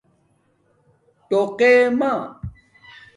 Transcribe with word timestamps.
ٹݸقے 1.27 1.73
مݳ 1.99 2.11